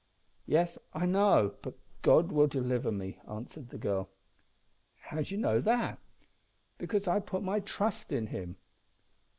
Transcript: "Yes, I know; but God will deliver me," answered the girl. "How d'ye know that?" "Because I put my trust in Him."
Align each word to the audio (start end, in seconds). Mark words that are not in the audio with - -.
"Yes, 0.47 0.79
I 0.95 1.05
know; 1.05 1.53
but 1.61 1.75
God 2.01 2.31
will 2.31 2.47
deliver 2.47 2.91
me," 2.91 3.19
answered 3.29 3.69
the 3.69 3.77
girl. 3.77 4.09
"How 4.99 5.21
d'ye 5.21 5.37
know 5.37 5.61
that?" 5.61 5.99
"Because 6.79 7.07
I 7.07 7.19
put 7.19 7.43
my 7.43 7.59
trust 7.59 8.11
in 8.11 8.25
Him." 8.25 8.55